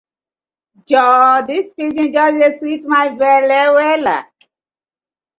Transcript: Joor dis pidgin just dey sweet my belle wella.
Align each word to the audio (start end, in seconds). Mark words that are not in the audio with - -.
Joor 0.89 1.43
dis 1.49 1.67
pidgin 1.75 2.09
just 2.15 2.37
dey 2.41 2.53
sweet 2.57 2.83
my 2.91 3.05
belle 3.19 3.61
wella. 3.75 4.17